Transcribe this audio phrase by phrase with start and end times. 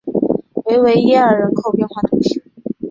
[0.65, 2.43] 维维耶尔人口变化图示